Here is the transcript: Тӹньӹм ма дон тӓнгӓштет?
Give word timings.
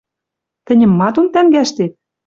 Тӹньӹм 0.65 0.91
ма 0.99 1.07
дон 1.13 1.27
тӓнгӓштет? 1.33 1.93